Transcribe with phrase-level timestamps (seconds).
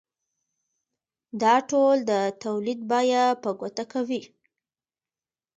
[1.41, 2.11] دا ټول د
[2.43, 4.21] تولید بیه په ګوته کوي